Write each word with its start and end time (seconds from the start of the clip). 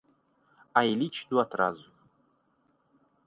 A 0.73 0.81
elite 0.83 1.27
do 1.29 1.39
atraso 1.39 1.91